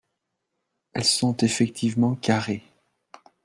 Elles 0.93 1.03
sont 1.05 1.37
effectivement 1.43 2.15
carrées. 2.15 2.63